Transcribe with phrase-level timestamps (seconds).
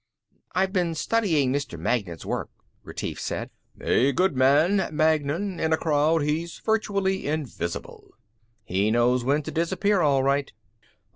[0.55, 1.77] "I've been studying Mr.
[1.77, 2.49] Magnan's work,"
[2.81, 3.51] Retief said.
[3.79, 5.59] "A good man, Magnan.
[5.59, 8.15] In a crowd, he's virtually invisible."
[8.63, 10.51] "He knows when to disappear all right."